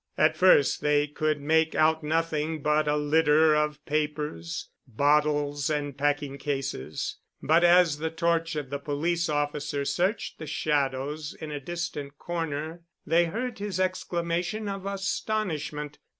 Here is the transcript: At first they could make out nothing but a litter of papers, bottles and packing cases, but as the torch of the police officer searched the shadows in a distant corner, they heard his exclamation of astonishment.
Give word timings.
At 0.17 0.35
first 0.35 0.81
they 0.81 1.05
could 1.05 1.39
make 1.39 1.75
out 1.75 2.01
nothing 2.01 2.63
but 2.63 2.87
a 2.87 2.95
litter 2.97 3.53
of 3.53 3.85
papers, 3.85 4.69
bottles 4.87 5.69
and 5.69 5.95
packing 5.95 6.39
cases, 6.39 7.17
but 7.39 7.63
as 7.63 7.99
the 7.99 8.09
torch 8.09 8.55
of 8.55 8.71
the 8.71 8.79
police 8.79 9.29
officer 9.29 9.85
searched 9.85 10.39
the 10.39 10.47
shadows 10.47 11.35
in 11.39 11.51
a 11.51 11.59
distant 11.59 12.17
corner, 12.17 12.81
they 13.05 13.25
heard 13.25 13.59
his 13.59 13.79
exclamation 13.79 14.67
of 14.67 14.87
astonishment. 14.87 15.99